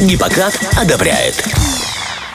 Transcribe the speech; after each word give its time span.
Гиппократ 0.00 0.58
одобряет. 0.78 1.44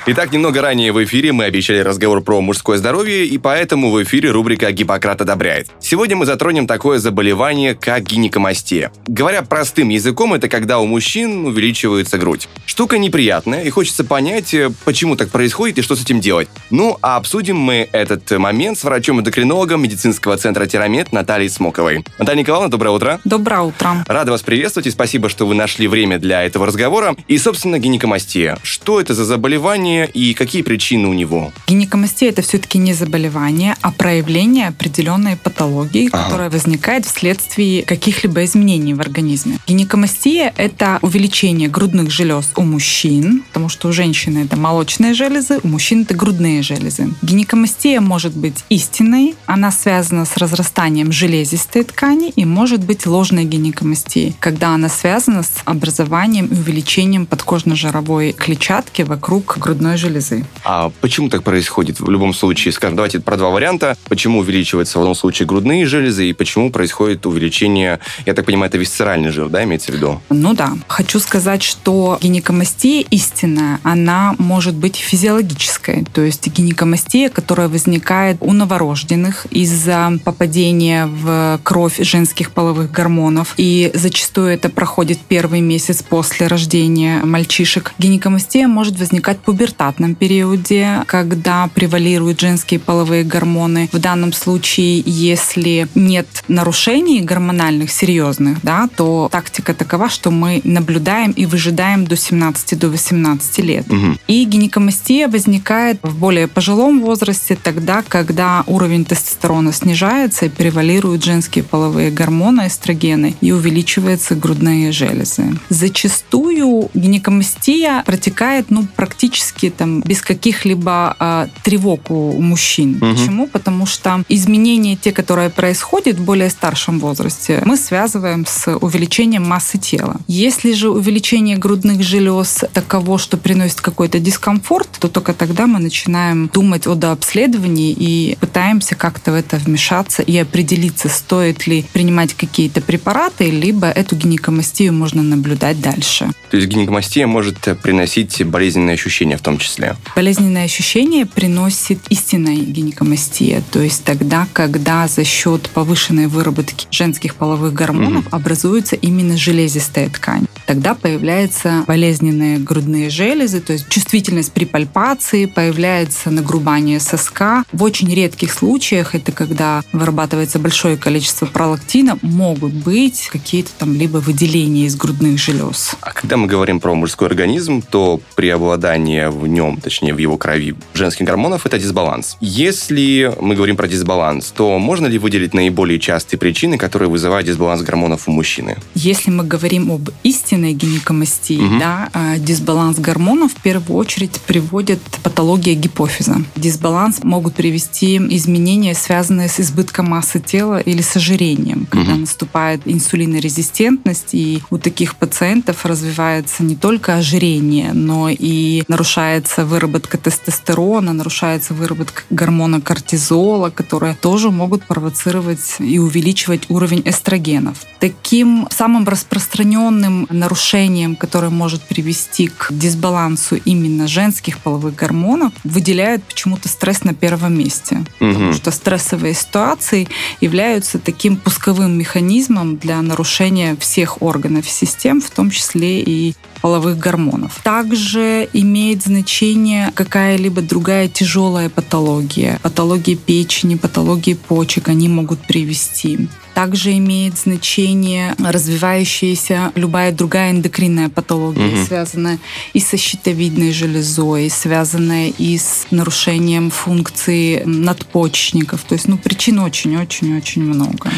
Итак, 0.05 0.31
немного 0.31 0.61
ранее 0.61 0.91
в 0.91 1.03
эфире 1.03 1.31
мы 1.31 1.45
обещали 1.45 1.79
разговор 1.79 2.21
про 2.21 2.39
мужское 2.39 2.77
здоровье, 2.77 3.25
и 3.25 3.39
поэтому 3.39 3.89
в 3.89 4.03
эфире 4.03 4.29
рубрика 4.29 4.71
«Гиппократ 4.71 5.21
одобряет». 5.21 5.69
Сегодня 5.79 6.15
мы 6.15 6.27
затронем 6.27 6.67
такое 6.67 6.99
заболевание, 6.99 7.73
как 7.73 8.03
гинекомастия. 8.03 8.91
Говоря 9.07 9.41
простым 9.41 9.89
языком, 9.89 10.35
это 10.35 10.47
когда 10.47 10.77
у 10.77 10.85
мужчин 10.85 11.47
увеличивается 11.47 12.19
грудь. 12.19 12.47
Штука 12.75 12.97
неприятная, 12.97 13.63
и 13.63 13.69
хочется 13.69 14.03
понять, 14.03 14.53
э, 14.53 14.69
почему 14.83 15.15
так 15.15 15.29
происходит 15.29 15.77
и 15.77 15.81
что 15.81 15.95
с 15.95 16.01
этим 16.01 16.19
делать. 16.19 16.49
Ну, 16.71 16.97
а 17.01 17.15
обсудим 17.15 17.55
мы 17.55 17.87
этот 17.93 18.29
момент 18.31 18.77
с 18.77 18.83
врачом-эндокринологом 18.83 19.81
медицинского 19.81 20.35
центра 20.35 20.65
Терамет 20.65 21.13
Натальей 21.13 21.49
Смоковой. 21.49 22.03
Наталья 22.19 22.41
Николаевна, 22.41 22.67
доброе 22.67 22.89
утро. 22.89 23.21
Доброе 23.23 23.61
утро. 23.61 24.03
Рада 24.07 24.31
вас 24.31 24.41
приветствовать 24.41 24.87
и 24.87 24.91
спасибо, 24.91 25.29
что 25.29 25.47
вы 25.47 25.55
нашли 25.55 25.87
время 25.87 26.19
для 26.19 26.43
этого 26.43 26.65
разговора. 26.65 27.15
И, 27.29 27.37
собственно, 27.37 27.79
гинекомастия. 27.79 28.57
Что 28.61 28.99
это 28.99 29.13
за 29.13 29.23
заболевание? 29.23 29.55
заболевание 29.55 30.09
и 30.13 30.33
какие 30.33 30.63
причины 30.63 31.07
у 31.07 31.13
него? 31.13 31.53
Гинекомастия– 31.67 32.29
это 32.31 32.41
все-таки 32.41 32.77
не 32.77 32.93
заболевание, 32.93 33.75
а 33.81 33.91
проявление 33.91 34.67
определенной 34.67 35.37
патологии, 35.37 36.09
ага. 36.11 36.23
которая 36.23 36.49
возникает 36.49 37.05
вследствие 37.05 37.83
каких-либо 37.83 38.43
изменений 38.43 38.93
в 38.93 38.99
организме. 38.99 39.59
Гинекомастия– 39.65 40.53
это 40.57 40.99
увеличение 41.01 41.69
грудных 41.69 42.11
желез 42.11 42.51
у 42.57 42.63
мужчин, 42.65 43.43
потому 43.47 43.69
что 43.69 43.87
у 43.87 43.91
женщины 43.91 44.39
это 44.39 44.57
молочные 44.57 45.13
железы, 45.13 45.59
у 45.63 45.67
мужчин 45.67 46.01
это 46.01 46.13
грудные 46.15 46.61
железы. 46.61 47.09
Гинекомастия 47.21 48.01
может 48.01 48.35
быть 48.35 48.63
истинной, 48.69 49.35
она 49.45 49.71
связана 49.71 50.25
с 50.25 50.37
разрастанием 50.37 51.11
железистой 51.11 51.83
ткани 51.83 52.29
и 52.35 52.45
может 52.45 52.83
быть 52.83 53.05
ложной 53.05 53.45
гинекомастией, 53.45 54.35
когда 54.39 54.69
она 54.69 54.89
связана 54.89 55.43
с 55.43 55.51
образованием 55.65 56.47
и 56.47 56.53
увеличением 56.53 57.25
подкожно-жировой 57.25 58.33
клетчатки 58.33 59.03
вокруг 59.03 59.57
грудной 59.57 59.97
железы. 59.97 60.45
А 60.63 60.91
почему 61.01 61.29
так 61.29 61.43
происходит? 61.43 61.99
В 61.99 62.09
любом 62.09 62.33
случае, 62.33 62.71
скажем, 62.71 62.95
давайте 62.95 63.19
про 63.19 63.37
два 63.37 63.49
варианта. 63.49 63.97
Почему 64.09 64.39
увеличиваются 64.39 64.97
в 64.97 65.01
одном 65.01 65.15
случае 65.15 65.47
грудные 65.47 65.85
железы 65.85 66.29
и 66.29 66.33
почему 66.33 66.71
происходит 66.71 67.25
увеличение, 67.25 67.99
я 68.25 68.33
так 68.33 68.45
понимаю, 68.45 68.69
это 68.69 68.77
висцеральный 68.77 69.29
жир, 69.29 69.49
да, 69.49 69.63
имеется 69.63 69.91
в 69.91 69.95
виду? 69.95 70.21
Ну 70.29 70.53
да. 70.53 70.73
Хочу 70.87 71.19
сказать, 71.19 71.63
что 71.63 72.17
гинекомастия 72.21 72.54
истинная, 72.63 73.79
она 73.83 74.35
может 74.37 74.75
быть 74.75 74.95
физиологической. 74.95 76.05
То 76.13 76.21
есть 76.21 76.47
гинекомастия, 76.47 77.29
которая 77.29 77.67
возникает 77.67 78.37
у 78.41 78.53
новорожденных 78.53 79.47
из-за 79.51 80.19
попадения 80.23 81.07
в 81.07 81.59
кровь 81.63 81.99
женских 81.99 82.51
половых 82.51 82.91
гормонов. 82.91 83.53
И 83.57 83.91
зачастую 83.93 84.49
это 84.49 84.69
проходит 84.69 85.19
первый 85.19 85.61
месяц 85.61 86.03
после 86.03 86.47
рождения 86.47 87.19
мальчишек. 87.23 87.93
Гинекомастия 87.97 88.67
может 88.67 88.97
возникать 88.99 89.39
пубертатно 89.39 89.65
пубертатном 89.65 90.15
периоде, 90.15 91.03
когда 91.07 91.67
превалируют 91.73 92.39
женские 92.39 92.79
половые 92.79 93.23
гормоны. 93.23 93.89
В 93.91 93.99
данном 93.99 94.33
случае, 94.33 95.01
если 95.05 95.87
нет 95.95 96.27
нарушений 96.47 97.21
гормональных 97.21 97.91
серьезных, 97.91 98.59
да, 98.61 98.87
то 98.95 99.27
тактика 99.31 99.73
такова, 99.73 100.09
что 100.09 100.31
мы 100.31 100.61
наблюдаем 100.63 101.31
и 101.31 101.45
выжидаем 101.45 102.05
до 102.05 102.15
17 102.15 102.44
до 102.75 102.89
18 102.89 103.59
лет. 103.59 103.91
Угу. 103.91 104.17
И 104.27 104.43
гинекомастия 104.45 105.27
возникает 105.27 105.99
в 106.03 106.17
более 106.17 106.47
пожилом 106.47 107.01
возрасте 107.01 107.57
тогда, 107.61 108.03
когда 108.07 108.63
уровень 108.67 109.05
тестостерона 109.05 109.71
снижается 109.73 110.45
и 110.45 110.49
превалируют 110.49 111.23
женские 111.23 111.63
половые 111.63 112.11
гормоны, 112.11 112.67
эстрогены, 112.67 113.35
и 113.41 113.51
увеличиваются 113.51 114.35
грудные 114.35 114.91
железы. 114.91 115.57
Зачастую 115.69 116.89
гинекомастия 116.93 118.03
протекает 118.05 118.69
ну, 118.69 118.87
практически 118.95 119.69
там 119.69 120.01
без 120.01 120.21
каких-либо 120.21 121.15
а, 121.19 121.47
тревог 121.63 122.11
у 122.11 122.41
мужчин. 122.41 122.97
Угу. 123.01 123.11
Почему? 123.11 123.47
Потому 123.47 123.85
что 123.85 124.23
изменения, 124.29 124.95
те, 124.95 125.11
которые 125.11 125.49
происходят 125.49 126.17
в 126.17 126.23
более 126.23 126.49
старшем 126.49 126.99
возрасте, 126.99 127.61
мы 127.65 127.77
связываем 127.77 128.45
с 128.45 128.75
увеличением 128.77 129.47
массы 129.47 129.77
тела. 129.77 130.17
Если 130.27 130.73
же 130.73 130.89
увеличение 130.89 131.57
грудных 131.57 132.03
желез 132.03 132.25
таково, 132.43 133.17
что 133.17 133.37
приносит 133.37 133.81
какой-то 133.81 134.19
дискомфорт, 134.19 134.89
то 134.99 135.07
только 135.07 135.33
тогда 135.33 135.67
мы 135.67 135.79
начинаем 135.79 136.49
думать 136.53 136.87
о 136.87 136.95
дообследовании 136.95 137.95
и 137.97 138.37
пытаемся 138.39 138.95
как-то 138.95 139.31
в 139.31 139.35
это 139.35 139.57
вмешаться 139.57 140.21
и 140.21 140.37
определиться, 140.37 141.09
стоит 141.09 141.67
ли 141.67 141.85
принимать 141.93 142.33
какие-то 142.33 142.81
препараты, 142.81 143.49
либо 143.49 143.87
эту 143.87 144.15
гинекомастию 144.15 144.93
можно 144.93 145.23
наблюдать 145.23 145.79
дальше. 145.81 146.29
То 146.49 146.57
есть 146.57 146.69
гинекомастия 146.69 147.27
может 147.27 147.57
приносить 147.81 148.43
болезненные 148.45 148.93
ощущения 148.93 149.37
в 149.37 149.41
том 149.41 149.57
числе. 149.57 149.95
Болезненное 150.15 150.65
ощущение 150.65 151.25
приносит 151.25 151.99
истинная 152.09 152.55
гинекомастия, 152.55 153.63
то 153.71 153.81
есть 153.81 154.03
тогда, 154.03 154.47
когда 154.53 155.07
за 155.07 155.23
счет 155.23 155.69
повышенной 155.69 156.27
выработки 156.27 156.87
женских 156.91 157.35
половых 157.35 157.73
гормонов 157.73 158.27
угу. 158.27 158.35
образуется 158.35 158.95
именно 158.95 159.37
железистая 159.37 160.09
ткань. 160.09 160.45
Тогда 160.65 160.95
появляются 160.95 161.83
болезненные 162.15 162.59
грудные 162.59 163.09
железы, 163.09 163.59
то 163.59 163.73
есть 163.73 163.89
чувствительность 163.89 164.53
при 164.53 164.65
пальпации, 164.65 165.45
появляется 165.45 166.31
нагрубание 166.31 166.99
соска. 166.99 167.65
В 167.73 167.83
очень 167.83 168.13
редких 168.13 168.53
случаях, 168.53 169.15
это 169.15 169.31
когда 169.31 169.83
вырабатывается 169.91 170.59
большое 170.59 170.95
количество 170.95 171.45
пролактина, 171.45 172.17
могут 172.21 172.71
быть 172.71 173.27
какие-то 173.31 173.71
там 173.77 173.93
либо 173.93 174.17
выделения 174.17 174.85
из 174.85 174.95
грудных 174.95 175.39
желез. 175.39 175.95
А 176.01 176.13
когда 176.13 176.37
мы 176.37 176.47
говорим 176.47 176.79
про 176.79 176.95
мужской 176.95 177.27
организм, 177.27 177.81
то 177.81 178.21
преобладание 178.35 179.29
в 179.29 179.45
нем, 179.47 179.77
точнее 179.81 180.13
в 180.13 180.17
его 180.17 180.37
крови 180.37 180.75
женских 180.93 181.25
гормонов, 181.25 181.65
это 181.65 181.77
дисбаланс. 181.77 182.37
Если 182.39 183.33
мы 183.41 183.55
говорим 183.55 183.75
про 183.75 183.87
дисбаланс, 183.87 184.51
то 184.55 184.79
можно 184.79 185.07
ли 185.07 185.17
выделить 185.17 185.53
наиболее 185.53 185.99
частые 185.99 186.39
причины, 186.39 186.77
которые 186.77 187.09
вызывают 187.09 187.45
дисбаланс 187.45 187.81
гормонов 187.81 188.27
у 188.27 188.31
мужчины? 188.31 188.77
Если 188.93 189.31
мы 189.31 189.43
говорим 189.43 189.91
об 189.91 190.09
истинной 190.23 190.73
гинекомастии, 190.73 191.59
угу. 191.59 191.79
да, 191.79 192.04
а, 192.13 192.37
дисбаланс 192.37 192.99
гормонов 192.99 193.53
в 193.53 193.61
первую 193.61 193.97
очередь 193.97 194.39
приводит 194.41 194.99
патология 195.23 195.75
гипофиза. 195.75 196.37
Дисбаланс 196.55 197.23
могут 197.23 197.55
привести 197.55 198.17
изменения, 198.17 198.93
связанные 198.93 199.49
с 199.49 199.59
избытком 199.59 200.07
массы 200.09 200.39
тела 200.39 200.79
или 200.79 201.01
с 201.01 201.15
ожирением, 201.15 201.87
когда 201.89 202.13
угу. 202.13 202.21
наступает 202.21 202.81
инсулинорезистентность, 202.85 204.33
и 204.33 204.61
у 204.69 204.77
таких 204.77 205.15
пациентов 205.15 205.85
развивается 205.85 206.63
не 206.63 206.75
только 206.75 207.15
ожирение, 207.15 207.93
но 207.93 208.29
и 208.29 208.83
нарушается 208.87 209.45
нарушается 209.45 209.65
выработка 209.65 210.17
тестостерона, 210.17 211.13
нарушается 211.13 211.73
выработка 211.73 212.23
гормона 212.29 212.81
кортизола, 212.81 213.69
которые 213.69 214.15
тоже 214.15 214.51
могут 214.51 214.83
провоцировать 214.83 215.75
и 215.79 215.99
увеличивать 215.99 216.69
уровень 216.69 217.01
эстрогенов. 217.05 217.77
Таким 217.99 218.67
самым 218.71 219.07
распространенным 219.07 220.27
нарушением, 220.29 221.15
которое 221.15 221.49
может 221.49 221.81
привести 221.95 222.47
к 222.47 222.67
дисбалансу 222.71 223.55
именно 223.55 224.05
женских 224.05 224.59
половых 224.59 224.95
гормонов, 224.95 225.53
выделяют 225.63 226.23
почему-то 226.23 226.67
стресс 226.67 227.05
на 227.05 227.13
первом 227.13 227.57
месте. 227.57 228.03
Угу. 228.19 228.33
Потому 228.33 228.53
что 228.53 228.71
стрессовые 228.71 229.33
ситуации 229.33 230.09
являются 230.41 230.99
таким 230.99 231.37
пусковым 231.37 231.97
механизмом 231.97 232.75
для 232.75 233.01
нарушения 233.01 233.77
всех 233.79 234.21
органов 234.21 234.65
и 234.67 234.69
систем, 234.69 235.21
в 235.21 235.29
том 235.29 235.49
числе 235.49 236.01
и 236.01 236.35
половых 236.61 236.97
гормонов. 236.97 237.61
Также 237.63 238.49
имеет 238.51 239.03
значение 239.03 239.93
какая-либо 239.95 240.61
другая 240.61 241.07
тяжелая 241.07 241.69
патология. 241.69 242.59
Патология 242.61 243.15
печени, 243.15 243.75
патологии 243.75 244.33
почек 244.33 244.89
они 244.89 245.07
могут 245.07 245.39
привести. 245.39 246.27
Также 246.55 246.97
имеет 246.97 247.37
значение 247.37 248.33
развивающаяся 248.39 249.73
любая 249.75 250.13
другая 250.13 250.51
эндокринная 250.51 251.09
патология, 251.09 251.67
угу. 251.67 251.85
связанная 251.85 252.39
и 252.71 252.79
со 252.79 252.95
щитовидной 252.95 253.73
железой, 253.73 254.49
связанная 254.49 255.33
и 255.37 255.57
с 255.57 255.85
нарушением 255.91 256.71
функции 256.71 257.61
надпочечников. 257.65 258.83
То 258.83 258.95
есть, 258.95 259.09
ну, 259.09 259.17
причин 259.17 259.59
очень-очень-очень 259.59 260.63
много. 260.63 261.11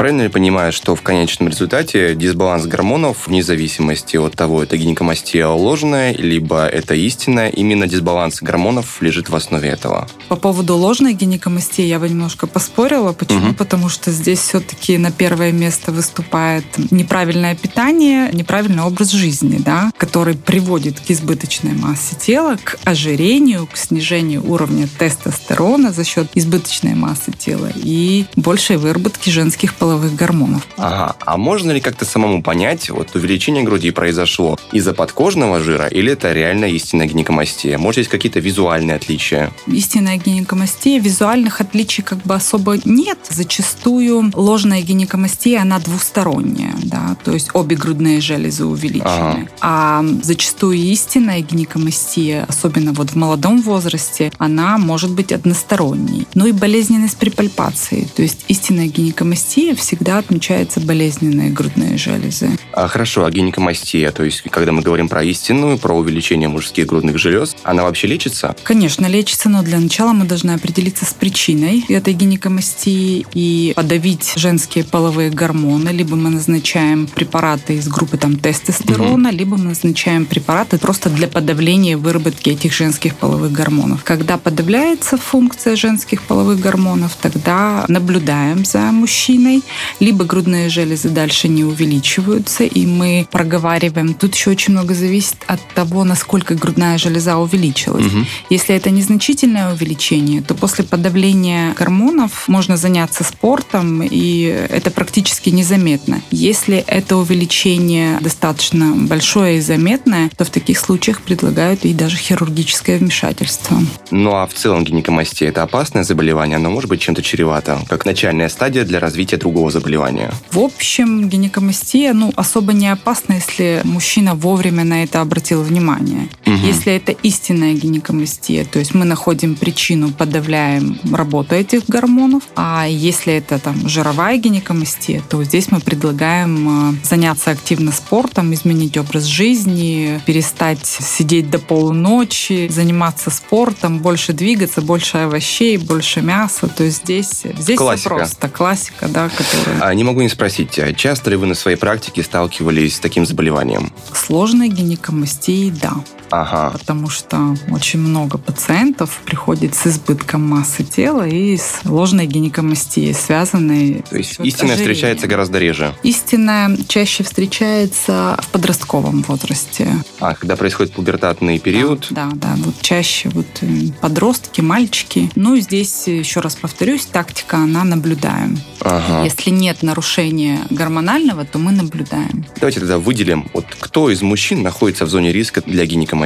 Правильно 0.00 0.22
ли 0.22 0.28
понимаю, 0.30 0.72
что 0.72 0.94
в 0.94 1.02
конечном 1.02 1.50
результате 1.50 2.14
дисбаланс 2.14 2.64
гормонов, 2.64 3.26
вне 3.26 3.42
зависимости 3.42 4.16
от 4.16 4.34
того, 4.34 4.62
это 4.62 4.78
гинекомастия 4.78 5.46
ложная, 5.46 6.14
либо 6.14 6.64
это 6.64 6.94
истинная, 6.94 7.50
именно 7.50 7.86
дисбаланс 7.86 8.40
гормонов 8.40 9.02
лежит 9.02 9.28
в 9.28 9.36
основе 9.36 9.68
этого? 9.68 10.08
По 10.30 10.36
поводу 10.36 10.74
ложной 10.74 11.12
гинекомастии 11.12 11.84
я 11.84 11.98
бы 11.98 12.08
немножко 12.08 12.46
поспорила. 12.46 13.12
Почему? 13.12 13.48
Угу. 13.48 13.56
Потому 13.56 13.90
что 13.90 14.10
здесь 14.10 14.38
все-таки 14.38 14.96
на 14.96 15.12
первое 15.12 15.52
место 15.52 15.92
выступает 15.92 16.64
неправильное 16.90 17.54
питание, 17.54 18.30
неправильный 18.32 18.84
образ 18.84 19.10
жизни, 19.10 19.58
да, 19.58 19.92
который 19.98 20.34
приводит 20.34 20.98
к 20.98 21.10
избыточной 21.10 21.74
массе 21.74 22.16
тела, 22.18 22.56
к 22.64 22.78
ожирению, 22.84 23.66
к 23.66 23.76
снижению 23.76 24.50
уровня 24.50 24.88
тестостерона 24.98 25.92
за 25.92 26.04
счет 26.04 26.28
избыточной 26.34 26.94
массы 26.94 27.32
тела 27.32 27.68
и 27.74 28.24
большей 28.34 28.78
выработки 28.78 29.28
женских 29.28 29.74
половых 29.74 29.89
половых 29.90 30.14
гормонов. 30.14 30.62
Ага, 30.76 31.16
а 31.18 31.36
можно 31.36 31.72
ли 31.72 31.80
как-то 31.80 32.04
самому 32.04 32.44
понять, 32.44 32.90
вот 32.90 33.08
увеличение 33.16 33.64
груди 33.64 33.90
произошло 33.90 34.56
из-за 34.70 34.94
подкожного 34.94 35.58
жира 35.58 35.88
или 35.88 36.12
это 36.12 36.32
реально 36.32 36.66
истинная 36.66 37.06
гинекомастия? 37.06 37.76
Может, 37.76 37.98
есть 37.98 38.10
какие-то 38.10 38.38
визуальные 38.38 38.94
отличия? 38.94 39.50
Истинная 39.66 40.16
гинекомастия, 40.16 41.00
визуальных 41.00 41.60
отличий 41.60 42.04
как 42.04 42.18
бы 42.18 42.34
особо 42.34 42.78
нет. 42.84 43.18
Зачастую 43.28 44.30
ложная 44.34 44.82
гинекомастия, 44.82 45.60
она 45.60 45.80
двусторонняя, 45.80 46.74
да, 46.84 47.16
то 47.24 47.32
есть 47.32 47.50
обе 47.52 47.74
грудные 47.74 48.20
железы 48.20 48.64
увеличены. 48.64 49.08
Ага. 49.08 49.48
А 49.60 50.04
зачастую 50.22 50.76
истинная 50.76 51.40
гинекомастия, 51.40 52.44
особенно 52.48 52.92
вот 52.92 53.10
в 53.10 53.16
молодом 53.16 53.60
возрасте, 53.60 54.30
она 54.38 54.78
может 54.78 55.10
быть 55.10 55.32
односторонней. 55.32 56.28
Ну 56.34 56.46
и 56.46 56.52
болезненность 56.52 57.16
при 57.16 57.30
пальпации. 57.30 58.08
То 58.14 58.22
есть 58.22 58.44
истинная 58.46 58.86
гинекомастия 58.86 59.74
всегда 59.80 60.18
отмечается 60.18 60.80
болезненные 60.80 61.50
грудные 61.50 61.96
железы. 61.96 62.50
А 62.72 62.86
хорошо, 62.88 63.24
а 63.24 63.30
гинекомастия, 63.30 64.10
то 64.12 64.22
есть 64.22 64.42
когда 64.42 64.72
мы 64.72 64.82
говорим 64.82 65.08
про 65.08 65.22
истинную, 65.24 65.78
про 65.78 65.94
увеличение 65.94 66.48
мужских 66.48 66.86
грудных 66.86 67.18
желез, 67.18 67.56
она 67.64 67.82
вообще 67.82 68.06
лечится? 68.06 68.54
Конечно, 68.62 69.06
лечится, 69.06 69.48
но 69.48 69.62
для 69.62 69.78
начала 69.78 70.12
мы 70.12 70.24
должны 70.24 70.52
определиться 70.52 71.04
с 71.04 71.12
причиной 71.12 71.84
этой 71.88 72.14
гинекомастии 72.14 73.26
и 73.34 73.72
подавить 73.74 74.34
женские 74.36 74.84
половые 74.84 75.30
гормоны. 75.30 75.90
Либо 75.90 76.16
мы 76.16 76.30
назначаем 76.30 77.06
препараты 77.06 77.74
из 77.74 77.88
группы 77.88 78.16
там, 78.16 78.36
тестостерона, 78.36 79.30
угу. 79.30 79.36
либо 79.36 79.56
мы 79.56 79.64
назначаем 79.64 80.26
препараты 80.26 80.78
просто 80.78 81.10
для 81.10 81.28
подавления 81.28 81.96
выработки 81.96 82.50
этих 82.50 82.72
женских 82.72 83.16
половых 83.16 83.52
гормонов. 83.52 84.04
Когда 84.04 84.38
подавляется 84.38 85.16
функция 85.16 85.76
женских 85.76 86.22
половых 86.22 86.60
гормонов, 86.60 87.16
тогда 87.20 87.84
наблюдаем 87.88 88.64
за 88.64 88.78
мужчиной, 88.92 89.62
либо 90.00 90.24
грудные 90.24 90.68
железы 90.68 91.08
дальше 91.08 91.48
не 91.48 91.64
увеличиваются, 91.64 92.64
и 92.64 92.86
мы 92.86 93.26
проговариваем. 93.30 94.14
Тут 94.14 94.34
еще 94.34 94.50
очень 94.50 94.72
много 94.72 94.94
зависит 94.94 95.36
от 95.46 95.60
того, 95.74 96.04
насколько 96.04 96.54
грудная 96.54 96.98
железа 96.98 97.36
увеличилась. 97.38 98.06
Угу. 98.06 98.24
Если 98.50 98.74
это 98.74 98.90
незначительное 98.90 99.72
увеличение, 99.72 100.42
то 100.42 100.54
после 100.54 100.84
подавления 100.84 101.74
гормонов 101.74 102.48
можно 102.48 102.76
заняться 102.76 103.24
спортом, 103.24 104.02
и 104.02 104.42
это 104.70 104.90
практически 104.90 105.50
незаметно. 105.50 106.22
Если 106.30 106.78
это 106.86 107.16
увеличение 107.16 108.18
достаточно 108.20 108.94
большое 108.94 109.58
и 109.58 109.60
заметное, 109.60 110.30
то 110.36 110.44
в 110.44 110.50
таких 110.50 110.78
случаях 110.78 111.20
предлагают 111.22 111.84
и 111.84 111.92
даже 111.92 112.16
хирургическое 112.16 112.98
вмешательство. 112.98 113.78
Ну 114.10 114.34
а 114.34 114.46
в 114.46 114.54
целом 114.54 114.84
гинекомастия 114.84 115.48
это 115.48 115.62
опасное 115.62 116.04
заболевание, 116.04 116.56
оно 116.56 116.70
может 116.70 116.88
быть 116.88 117.00
чем-то 117.00 117.22
чревато, 117.22 117.80
как 117.88 118.06
начальная 118.06 118.48
стадия 118.48 118.84
для 118.84 119.00
развития 119.00 119.36
другого 119.36 119.59
заболевания? 119.68 120.32
В 120.50 120.58
общем, 120.60 121.28
гинекомастия 121.28 122.14
ну, 122.14 122.32
особо 122.36 122.72
не 122.72 122.88
опасна, 122.88 123.34
если 123.34 123.82
мужчина 123.84 124.34
вовремя 124.34 124.84
на 124.84 125.02
это 125.02 125.20
обратил 125.20 125.62
внимание. 125.62 126.28
Угу. 126.46 126.56
Если 126.66 126.94
это 126.94 127.12
истинная 127.12 127.74
гинекомастия, 127.74 128.64
то 128.64 128.78
есть 128.78 128.94
мы 128.94 129.04
находим 129.04 129.56
причину, 129.56 130.10
подавляем 130.10 130.98
работу 131.12 131.54
этих 131.54 131.86
гормонов, 131.86 132.44
а 132.56 132.86
если 132.88 133.34
это 133.34 133.58
там 133.58 133.88
жировая 133.88 134.38
гинекомастия, 134.38 135.22
то 135.28 135.42
здесь 135.44 135.70
мы 135.70 135.80
предлагаем 135.80 136.94
э, 136.94 136.94
заняться 137.04 137.50
активно 137.50 137.92
спортом, 137.92 138.54
изменить 138.54 138.96
образ 138.96 139.24
жизни, 139.24 140.20
перестать 140.24 140.86
сидеть 140.86 141.50
до 141.50 141.58
полуночи, 141.58 142.68
заниматься 142.70 143.30
спортом, 143.30 143.98
больше 143.98 144.32
двигаться, 144.32 144.80
больше 144.80 145.18
овощей, 145.18 145.76
больше 145.76 146.22
мяса. 146.22 146.68
То 146.68 146.84
есть 146.84 147.02
здесь, 147.04 147.42
здесь 147.58 147.78
классика. 147.78 148.08
все 148.08 148.16
просто. 148.16 148.48
Классика, 148.48 149.08
да, 149.08 149.28
которая... 149.50 149.80
А 149.82 149.94
не 149.94 150.04
могу 150.04 150.20
не 150.20 150.28
спросить, 150.28 150.78
а 150.78 150.92
часто 150.92 151.30
ли 151.30 151.36
вы 151.36 151.46
на 151.46 151.54
своей 151.54 151.76
практике 151.76 152.22
сталкивались 152.22 152.96
с 152.96 153.00
таким 153.00 153.26
заболеванием? 153.26 153.92
Сложной 154.14 154.68
гинекомастией, 154.68 155.70
да. 155.70 155.94
Ага. 156.30 156.70
Потому 156.70 157.08
что 157.08 157.56
очень 157.70 157.98
много 158.00 158.38
пациентов 158.38 159.20
приходит 159.24 159.74
с 159.74 159.86
избытком 159.86 160.46
массы 160.48 160.84
тела 160.84 161.26
и 161.26 161.56
с 161.56 161.80
ложной 161.84 162.26
гинекомастией, 162.26 163.14
связанной 163.14 164.04
То 164.08 164.16
есть 164.16 164.38
истинная 164.40 164.76
встречается 164.76 165.26
гораздо 165.26 165.58
реже? 165.58 165.94
Истинная 166.02 166.76
чаще 166.88 167.24
встречается 167.24 168.38
в 168.40 168.48
подростковом 168.48 169.22
возрасте. 169.22 169.88
А, 170.20 170.34
когда 170.34 170.56
происходит 170.56 170.92
пубертатный 170.92 171.58
период? 171.58 172.06
Да, 172.10 172.30
да, 172.34 172.54
да 172.56 172.62
вот 172.64 172.74
чаще 172.80 173.28
вот 173.30 173.46
э, 173.62 173.66
подростки, 174.00 174.60
мальчики. 174.60 175.30
Ну, 175.34 175.56
здесь, 175.56 176.06
еще 176.06 176.40
раз 176.40 176.54
повторюсь, 176.56 177.06
тактика, 177.06 177.58
она 177.58 177.84
наблюдаем. 177.84 178.58
Ага. 178.80 179.24
Если 179.24 179.50
нет 179.50 179.82
нарушения 179.82 180.60
гормонального, 180.70 181.44
то 181.44 181.58
мы 181.58 181.72
наблюдаем. 181.72 182.46
Давайте 182.56 182.80
тогда 182.80 182.98
выделим, 182.98 183.48
вот 183.52 183.66
кто 183.78 184.10
из 184.10 184.22
мужчин 184.22 184.62
находится 184.62 185.04
в 185.04 185.08
зоне 185.08 185.32
риска 185.32 185.62
для 185.62 185.86
гинекомастии? 185.86 186.19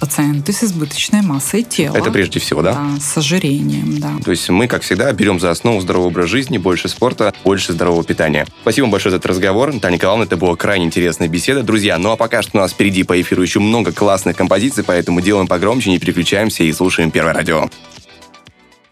Пациенты 0.00 0.52
с 0.52 0.64
избыточной 0.64 1.22
массой 1.22 1.62
тела. 1.62 1.96
Это 1.96 2.10
прежде 2.10 2.40
всего, 2.40 2.62
да? 2.62 2.72
Да, 2.72 3.00
с 3.00 3.16
ожирением, 3.16 3.98
да. 3.98 4.14
То 4.24 4.30
есть 4.30 4.48
мы, 4.48 4.68
как 4.68 4.82
всегда, 4.82 5.12
берем 5.12 5.40
за 5.40 5.50
основу 5.50 5.80
здоровый 5.80 6.08
образ 6.08 6.28
жизни, 6.28 6.58
больше 6.58 6.88
спорта, 6.88 7.34
больше 7.44 7.72
здорового 7.72 8.04
питания. 8.04 8.46
Спасибо 8.62 8.88
большое 8.88 9.10
за 9.10 9.16
этот 9.18 9.30
разговор. 9.30 9.72
Наталья 9.72 9.96
Николаевна, 9.96 10.24
это 10.24 10.36
была 10.36 10.56
крайне 10.56 10.86
интересная 10.86 11.28
беседа. 11.28 11.62
Друзья, 11.62 11.98
ну 11.98 12.12
а 12.12 12.16
пока 12.16 12.42
что 12.42 12.58
у 12.58 12.60
нас 12.60 12.72
впереди 12.72 13.02
по 13.02 13.20
эфиру 13.20 13.42
еще 13.42 13.60
много 13.60 13.92
классных 13.92 14.36
композиций, 14.36 14.84
поэтому 14.84 15.20
делаем 15.20 15.46
погромче, 15.46 15.90
не 15.90 15.98
переключаемся 15.98 16.64
и 16.64 16.72
слушаем 16.72 17.10
Первое 17.10 17.34
радио. 17.34 17.70